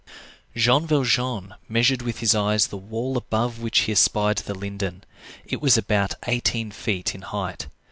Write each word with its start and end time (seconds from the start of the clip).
Jean 0.55 0.87
Valjean 0.87 1.53
measured 1.69 2.01
with 2.01 2.21
his 2.21 2.33
eyes 2.33 2.65
the 2.65 2.75
wall 2.75 3.17
above 3.17 3.59
which 3.59 3.81
he 3.81 3.91
espied 3.91 4.37
the 4.39 4.53
linden; 4.55 5.03
it 5.45 5.61
was 5.61 5.77
about 5.77 6.15
eighteen 6.25 6.71
feet 6.71 7.13
in 7.13 7.21
height. 7.21 7.67